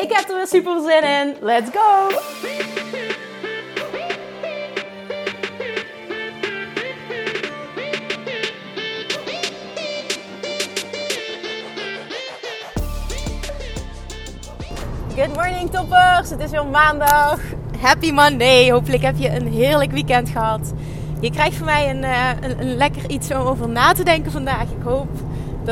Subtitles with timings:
[0.00, 1.36] Ik heb er weer super zin in.
[1.40, 2.08] Let's go!
[15.16, 16.30] Good morning toppers!
[16.30, 17.40] Het is weer maandag.
[17.80, 18.70] Happy Monday!
[18.70, 20.72] Hopelijk heb je een heerlijk weekend gehad.
[21.20, 24.32] Je krijgt van mij een, uh, een, een, lekker iets om over na te denken
[24.32, 24.62] vandaag.
[24.62, 25.08] Ik hoop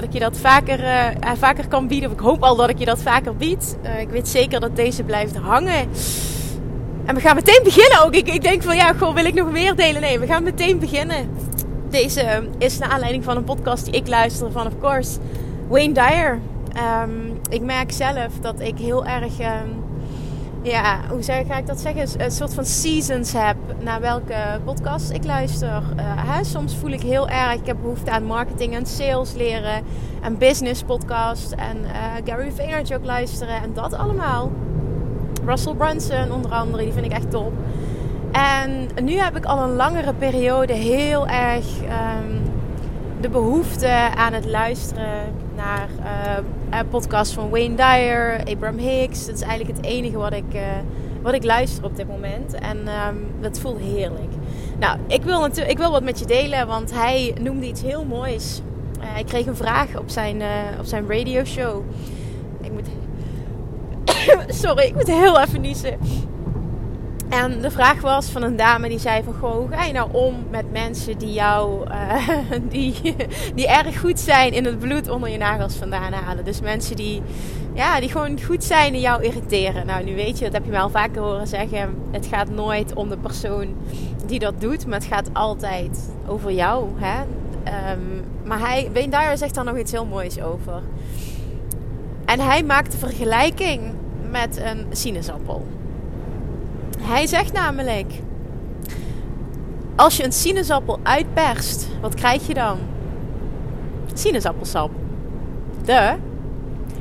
[0.01, 1.07] dat ik je dat vaker, uh,
[1.39, 2.09] vaker kan bieden.
[2.09, 3.79] Of ik hoop al dat ik je dat vaker bied.
[3.85, 5.89] Uh, ik weet zeker dat deze blijft hangen.
[7.05, 8.15] En we gaan meteen beginnen ook.
[8.15, 10.01] Ik, ik denk van ja, goh, wil ik nog meer delen?
[10.01, 11.31] Nee, we gaan meteen beginnen.
[11.91, 15.19] Deze is naar aanleiding van een podcast die ik luister van, of course,
[15.69, 16.39] Wayne Dyer.
[17.03, 19.85] Um, ik merk zelf dat ik heel erg, um,
[20.69, 22.25] ja, hoe zeg, ga ik dat zeggen?
[22.25, 25.83] Een soort van seasons heb naar welke podcast ik luister.
[26.01, 26.45] Hè?
[26.45, 29.83] Soms voel ik heel erg, ik heb behoefte aan marketing en sales leren.
[30.23, 31.53] En business podcast.
[31.53, 31.91] En uh,
[32.25, 33.63] Gary Vaynerchuk luisteren.
[33.63, 34.51] En dat allemaal.
[35.45, 37.53] Russell Brunson onder andere, die vind ik echt top.
[38.33, 42.43] En nu heb ik al een langere periode heel erg um,
[43.21, 45.89] de behoefte aan het luisteren naar
[46.71, 49.27] uh, podcasts van Wayne Dyer, Abraham Hicks.
[49.27, 50.61] Dat is eigenlijk het enige wat ik, uh,
[51.23, 52.55] wat ik luister op dit moment.
[52.55, 52.79] En
[53.41, 54.33] dat voelt heerlijk.
[54.79, 58.05] Nou, ik wil, natuurlijk, ik wil wat met je delen, want hij noemde iets heel
[58.05, 58.61] moois.
[59.01, 60.43] Uh, ik kreeg een vraag op zijn,
[60.79, 61.83] op zijn radio show.
[62.61, 62.89] Ik moet...
[64.63, 65.99] Sorry, ik moet heel even niezen.
[67.29, 69.35] En de vraag was van een dame die zei van...
[69.35, 71.89] Goh, ga je nou om met mensen die jou...
[71.89, 72.29] Uh,
[72.71, 73.17] die,
[73.55, 76.45] die erg goed zijn in het bloed onder je nagels vandaan halen.
[76.45, 77.23] Dus mensen die...
[77.75, 79.87] Ja, die gewoon goed zijn en jou irriteren.
[79.87, 81.95] Nou, nu weet je, dat heb je mij al vaker horen zeggen.
[82.11, 83.77] Het gaat nooit om de persoon
[84.27, 84.87] die dat doet.
[84.87, 86.89] Maar het gaat altijd over jou.
[86.97, 87.21] Hè?
[87.93, 90.83] Um, maar hij, Wayne Dyer zegt daar nog iets heel moois over.
[92.25, 93.81] En hij maakt de vergelijking
[94.31, 95.67] met een sinaasappel.
[97.09, 98.13] Hij zegt namelijk:
[99.97, 102.79] Als je een sinaasappel uitperst, wat krijg je dan?
[104.15, 104.91] Sinaasappelsap.
[105.85, 106.15] De.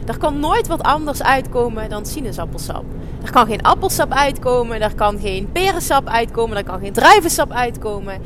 [0.05, 2.83] Er kan nooit wat anders uitkomen dan sinaasappelsap.
[3.23, 8.21] Er kan geen appelsap uitkomen, er kan geen perensap uitkomen, er kan geen druivensap uitkomen.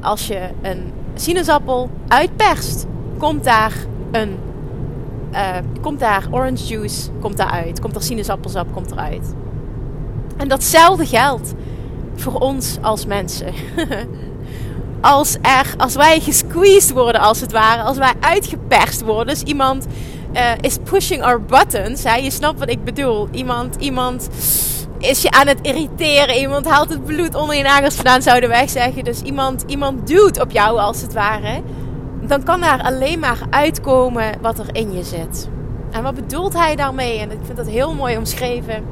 [0.00, 2.86] Als je een sinaasappel uitperst,
[3.18, 3.72] komt daar
[4.10, 4.38] een
[5.32, 9.34] uh, komt daar orange juice komt daar uit, komt er sinaasappelsap komt eruit.
[10.36, 11.54] En datzelfde geldt
[12.16, 13.52] voor ons als mensen.
[15.00, 19.34] als, er, als wij gesqueezed worden, als het ware, als wij uitgeperst worden.
[19.34, 19.86] Dus iemand
[20.34, 22.04] uh, is pushing our buttons.
[22.04, 22.14] Hè?
[22.14, 23.28] Je snapt wat ik bedoel.
[23.30, 24.28] Iemand, iemand
[24.98, 26.36] is je aan het irriteren.
[26.36, 29.04] Iemand haalt het bloed onder je nagels vandaan, zouden wij zeggen.
[29.04, 31.62] Dus iemand, iemand duwt op jou, als het ware.
[32.20, 35.48] Dan kan daar alleen maar uitkomen wat er in je zit.
[35.90, 37.18] En wat bedoelt hij daarmee?
[37.18, 38.84] En ik vind dat heel mooi omschreven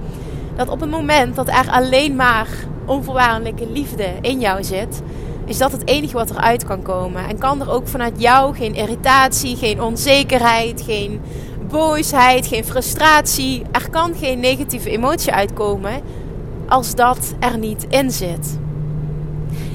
[0.56, 2.48] dat op het moment dat er alleen maar
[2.86, 5.02] onvoorwaardelijke liefde in jou zit,
[5.44, 7.28] is dat het enige wat eruit kan komen.
[7.28, 11.20] En kan er ook vanuit jou geen irritatie, geen onzekerheid, geen
[11.68, 13.62] boosheid, geen frustratie.
[13.72, 16.00] Er kan geen negatieve emotie uitkomen
[16.68, 18.58] als dat er niet in zit.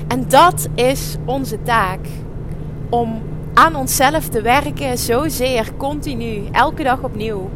[0.08, 2.00] En dat is onze taak.
[2.90, 3.22] Om
[3.54, 7.50] aan onszelf te werken, zozeer continu, elke dag opnieuw.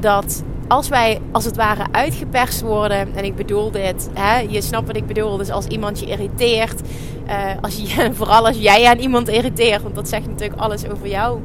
[0.00, 4.86] Dat als wij als het ware uitgeperst worden, en ik bedoel dit, hè, je snapt
[4.86, 6.80] wat ik bedoel, dus als iemand je irriteert,
[7.28, 11.08] uh, als je, vooral als jij aan iemand irriteert, want dat zegt natuurlijk alles over
[11.08, 11.40] jou,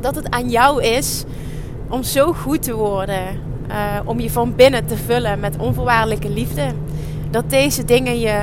[0.00, 1.24] dat het aan jou is
[1.88, 3.22] om zo goed te worden,
[3.70, 6.66] uh, om je van binnen te vullen met onvoorwaardelijke liefde,
[7.30, 8.42] dat deze dingen je,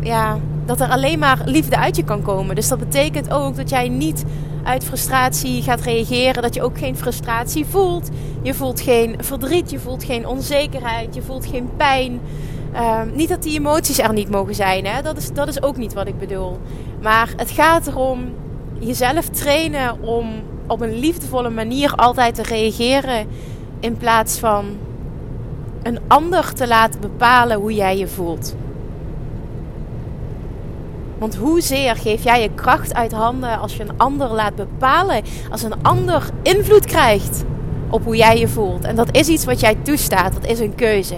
[0.00, 2.54] ja, dat er alleen maar liefde uit je kan komen.
[2.54, 4.24] Dus dat betekent ook dat jij niet
[4.64, 6.42] uit frustratie gaat reageren.
[6.42, 8.08] Dat je ook geen frustratie voelt.
[8.42, 12.20] Je voelt geen verdriet, je voelt geen onzekerheid, je voelt geen pijn.
[12.72, 15.02] Uh, niet dat die emoties er niet mogen zijn, hè?
[15.02, 16.58] Dat, is, dat is ook niet wat ik bedoel.
[17.02, 18.34] Maar het gaat erom
[18.78, 23.26] jezelf trainen om op een liefdevolle manier altijd te reageren.
[23.80, 24.64] In plaats van
[25.82, 28.54] een ander te laten bepalen hoe jij je voelt.
[31.20, 35.62] Want hoezeer geef jij je kracht uit handen als je een ander laat bepalen, als
[35.62, 37.44] een ander invloed krijgt
[37.90, 38.84] op hoe jij je voelt.
[38.84, 40.32] En dat is iets wat jij toestaat.
[40.32, 41.16] Dat is een keuze.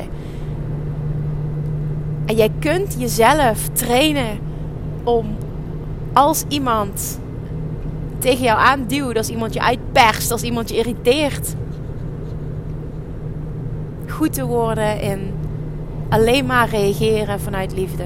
[2.26, 4.38] En jij kunt jezelf trainen
[5.04, 5.26] om
[6.12, 7.20] als iemand
[8.18, 11.54] tegen jou aanduwt, als iemand je uitperst, als iemand je irriteert,
[14.08, 15.34] goed te worden in
[16.08, 18.04] alleen maar reageren vanuit liefde.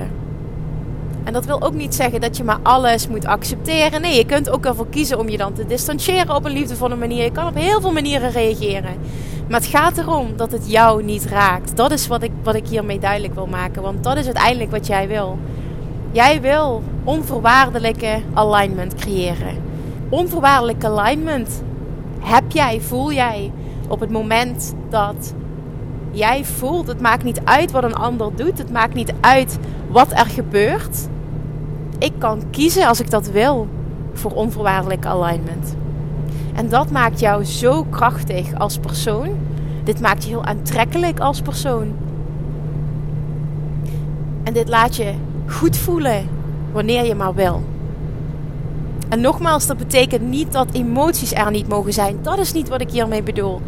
[1.26, 4.00] En dat wil ook niet zeggen dat je maar alles moet accepteren.
[4.00, 7.24] Nee, je kunt ook ervoor kiezen om je dan te distancieren op een liefdevolle manier.
[7.24, 8.96] Je kan op heel veel manieren reageren.
[9.48, 11.76] Maar het gaat erom dat het jou niet raakt.
[11.76, 13.82] Dat is wat ik, wat ik hiermee duidelijk wil maken.
[13.82, 15.38] Want dat is uiteindelijk wat jij wil.
[16.12, 19.62] Jij wil onvoorwaardelijke alignment creëren.
[20.08, 21.62] Onvoorwaardelijke alignment
[22.20, 23.52] heb jij, voel jij
[23.88, 25.34] op het moment dat
[26.10, 26.86] jij voelt.
[26.86, 28.58] Het maakt niet uit wat een ander doet.
[28.58, 29.58] Het maakt niet uit
[29.90, 31.08] wat er gebeurt.
[31.98, 33.68] Ik kan kiezen als ik dat wil
[34.12, 35.76] voor onvoorwaardelijke alignment.
[36.54, 39.28] En dat maakt jou zo krachtig als persoon.
[39.84, 41.94] Dit maakt je heel aantrekkelijk als persoon.
[44.42, 45.14] En dit laat je
[45.46, 46.28] goed voelen
[46.72, 47.62] wanneer je maar wil.
[49.08, 52.18] En nogmaals, dat betekent niet dat emoties er niet mogen zijn.
[52.22, 53.60] Dat is niet wat ik hiermee bedoel.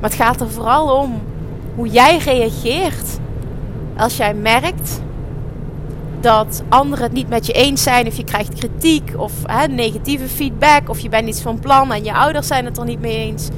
[0.00, 1.20] Maar het gaat er vooral om
[1.74, 3.18] hoe jij reageert
[3.96, 5.00] als jij merkt
[6.24, 10.28] dat anderen het niet met je eens zijn, of je krijgt kritiek of hè, negatieve
[10.28, 13.16] feedback, of je bent iets van plan en je ouders zijn het er niet mee
[13.16, 13.48] eens.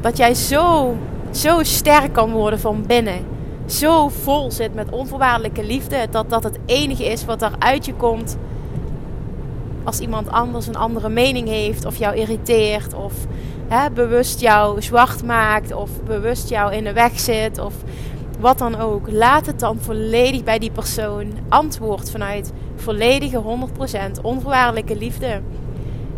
[0.00, 0.96] Dat jij zo,
[1.30, 3.26] zo sterk kan worden van binnen.
[3.66, 6.06] Zo vol zit met onvoorwaardelijke liefde.
[6.10, 8.36] Dat dat het enige is wat er uit je komt.
[9.84, 13.12] Als iemand anders een andere mening heeft, of jou irriteert, of
[13.68, 17.74] hè, bewust jou zwart maakt, of bewust jou in de weg zit, of
[18.38, 21.32] wat dan ook, laat het dan volledig bij die persoon.
[21.48, 23.42] Antwoord vanuit volledige
[24.18, 25.40] 100% onvoorwaardelijke liefde.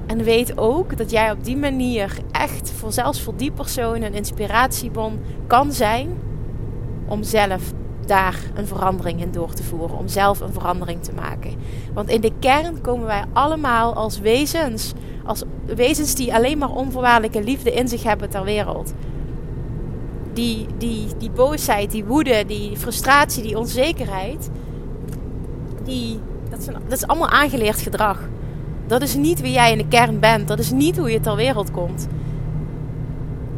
[0.06, 4.14] En weet ook dat jij op die manier echt voor zelfs voor die persoon een
[4.14, 6.18] inspiratiebon kan zijn
[7.06, 7.72] om zelf
[8.06, 11.54] daar een verandering in door te voeren, om zelf een verandering te maken.
[11.94, 14.92] Want in de kern komen wij allemaal als wezens,
[15.24, 18.92] als wezens die alleen maar onvoorwaardelijke liefde in zich hebben ter wereld
[20.32, 24.50] die, die, die boosheid, die woede, die frustratie, die onzekerheid,
[25.84, 28.28] die, dat, dat is allemaal aangeleerd gedrag.
[28.86, 30.48] Dat is niet wie jij in de kern bent.
[30.48, 32.08] Dat is niet hoe je ter wereld komt.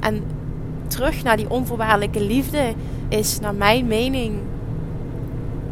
[0.01, 0.23] En
[0.87, 2.73] terug naar die onvoorwaardelijke liefde
[3.09, 4.35] is, naar mijn mening,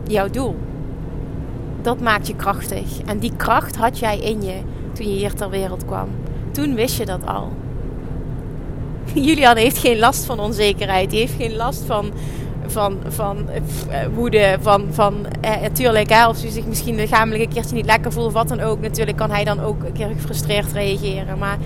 [0.07, 0.57] jouw doel.
[1.83, 3.03] Dat maakt je krachtig.
[3.07, 4.61] En die kracht had jij in je
[4.93, 6.09] toen je hier ter wereld kwam.
[6.51, 7.53] Toen wist je dat al.
[9.27, 11.11] Julian heeft geen last van onzekerheid.
[11.11, 12.13] Die heeft geen last van,
[12.67, 14.57] van, van uh, woede.
[14.61, 18.27] Van, van uh, natuurlijk, hè, of ze zich misschien lichamelijk een keertje niet lekker voelt
[18.27, 18.81] of wat dan ook.
[18.81, 21.39] Natuurlijk kan hij dan ook een keer gefrustreerd reageren.
[21.39, 21.59] Maar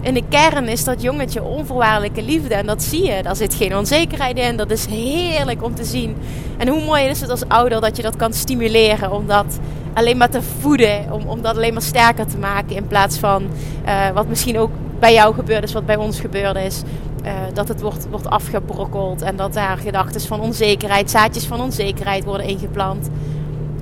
[0.00, 2.54] in de kern is dat jongetje onvoorwaardelijke liefde.
[2.54, 3.22] En dat zie je.
[3.22, 4.56] Daar zit geen onzekerheid in.
[4.56, 6.16] Dat is heerlijk om te zien.
[6.56, 9.12] En hoe mooi is het als ouder dat je dat kan stimuleren.
[9.12, 9.58] Om dat
[9.94, 11.12] alleen maar te voeden.
[11.12, 12.76] Om, om dat alleen maar sterker te maken.
[12.76, 13.42] In plaats van
[13.86, 14.70] uh, wat misschien ook
[15.02, 16.82] bij jou gebeurd is, wat bij ons gebeurd is.
[17.24, 22.24] Uh, dat het wordt, wordt afgebrokkeld en dat daar gedachten van onzekerheid, zaadjes van onzekerheid
[22.24, 23.08] worden ingeplant.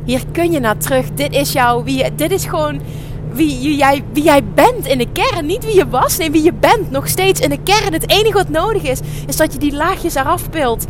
[0.04, 1.10] Hier kun je naar terug.
[1.14, 2.80] Dit is jou, wie, dit is gewoon
[3.32, 5.46] wie jij, wie jij bent in de kern.
[5.46, 6.90] Niet wie je was, nee, wie je bent.
[6.90, 7.92] Nog steeds in de kern.
[7.92, 10.86] Het enige wat nodig is, is dat je die laagjes eraf pilt.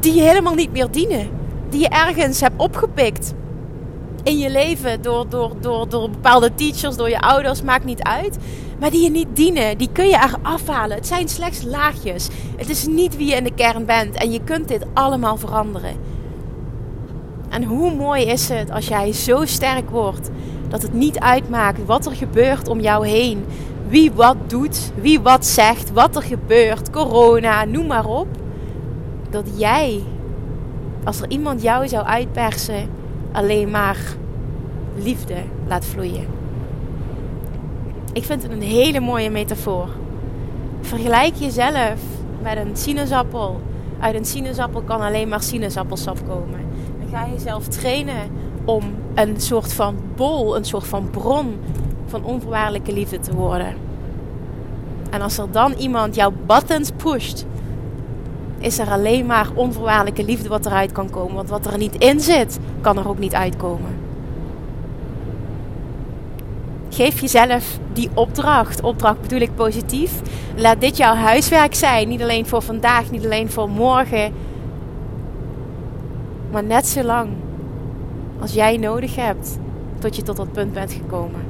[0.00, 1.28] Die je helemaal niet meer dienen.
[1.70, 3.34] Die je ergens hebt opgepikt.
[4.26, 8.38] In je leven door, door, door, door bepaalde teachers, door je ouders, maakt niet uit
[8.78, 9.78] maar die je niet dienen.
[9.78, 10.96] Die kun je er afhalen.
[10.96, 12.28] Het zijn slechts laagjes.
[12.56, 14.14] Het is niet wie je in de kern bent.
[14.14, 15.96] En je kunt dit allemaal veranderen.
[17.48, 20.30] En hoe mooi is het als jij zo sterk wordt
[20.68, 23.44] dat het niet uitmaakt wat er gebeurt om jou heen.
[23.88, 28.26] Wie wat doet, wie wat zegt, wat er gebeurt, corona, noem maar op.
[29.30, 30.02] Dat jij,
[31.04, 32.88] als er iemand jou zou uitpersen,
[33.36, 33.98] alleen maar
[34.94, 35.34] liefde
[35.66, 36.26] laat vloeien.
[38.12, 39.88] Ik vind het een hele mooie metafoor.
[40.80, 42.00] Vergelijk jezelf
[42.42, 43.60] met een sinaasappel.
[44.00, 46.60] Uit een sinaasappel kan alleen maar sinaasappelsap komen.
[46.98, 48.30] Dan ga je jezelf trainen
[48.64, 48.82] om
[49.14, 51.58] een soort van bol, een soort van bron
[52.06, 53.74] van onvoorwaardelijke liefde te worden.
[55.10, 57.46] En als er dan iemand jouw buttons pusht,
[58.58, 61.34] is er alleen maar onvoorwaardelijke liefde wat eruit kan komen.
[61.34, 64.04] Want wat er niet in zit, kan er ook niet uitkomen.
[66.88, 68.80] Geef jezelf die opdracht.
[68.80, 70.20] Opdracht bedoel ik positief.
[70.56, 72.08] Laat dit jouw huiswerk zijn.
[72.08, 74.32] Niet alleen voor vandaag, niet alleen voor morgen.
[76.50, 77.28] Maar net zo lang
[78.40, 79.58] als jij nodig hebt
[79.98, 81.40] tot je tot dat punt bent gekomen.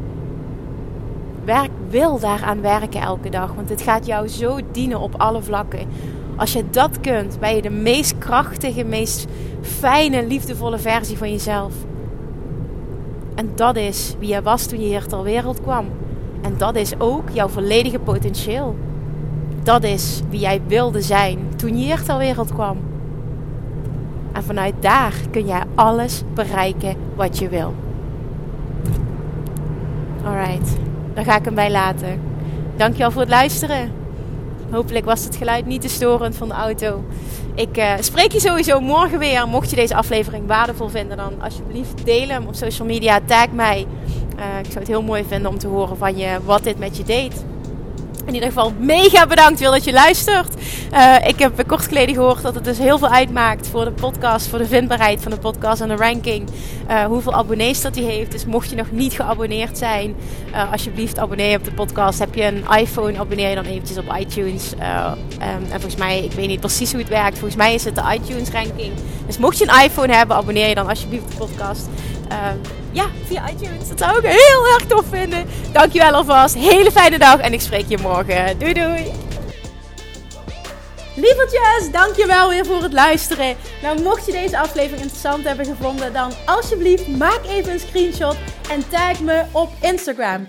[1.44, 3.54] werk, wil daaraan werken elke dag.
[3.54, 5.88] Want het gaat jou zo dienen op alle vlakken.
[6.36, 9.26] Als je dat kunt, ben je de meest krachtige, meest
[9.60, 11.74] fijne, liefdevolle versie van jezelf.
[13.34, 15.86] En dat is wie je was toen je hier ter wereld kwam.
[16.42, 18.76] En dat is ook jouw volledige potentieel.
[19.62, 22.78] Dat is wie jij wilde zijn toen je hier ter wereld kwam.
[24.32, 27.74] En vanuit daar kun jij alles bereiken wat je wil.
[30.24, 30.76] Alright,
[31.14, 32.20] daar ga ik hem bij laten.
[32.76, 33.95] Dankjewel voor het luisteren.
[34.70, 37.04] Hopelijk was het geluid niet te storend van de auto.
[37.54, 39.48] Ik uh, spreek je sowieso morgen weer.
[39.48, 43.20] Mocht je deze aflevering waardevol vinden, dan alsjeblieft deel hem op social media.
[43.26, 43.86] Tag mij.
[44.38, 46.96] Uh, ik zou het heel mooi vinden om te horen van je wat dit met
[46.96, 47.44] je deed.
[48.26, 50.54] In ieder geval mega bedankt wil dat je luistert.
[50.92, 54.48] Uh, ik heb kort geleden gehoord dat het dus heel veel uitmaakt voor de podcast,
[54.48, 56.48] voor de vindbaarheid van de podcast en de ranking.
[56.90, 58.32] Uh, hoeveel abonnees dat hij heeft.
[58.32, 60.14] Dus mocht je nog niet geabonneerd zijn,
[60.52, 62.18] uh, alsjeblieft abonneer op de podcast.
[62.18, 64.72] Heb je een iPhone, abonneer je dan eventjes op iTunes.
[64.72, 64.78] Um,
[65.40, 67.38] en volgens mij, ik weet niet precies hoe het werkt.
[67.38, 68.92] Volgens mij is het de iTunes ranking.
[69.26, 71.88] Dus mocht je een iPhone hebben, abonneer je dan alsjeblieft op de podcast.
[72.92, 73.88] Ja, via iTunes.
[73.88, 75.46] Dat zou ik heel erg tof vinden.
[75.72, 76.54] Dankjewel alvast.
[76.54, 78.58] Hele fijne dag en ik spreek je morgen.
[78.58, 79.12] Doei doei.
[81.14, 83.56] Lievertjes, dankjewel weer voor het luisteren.
[83.82, 88.36] Nou, mocht je deze aflevering interessant hebben gevonden, dan alsjeblieft maak even een screenshot
[88.70, 90.48] en tag me op Instagram.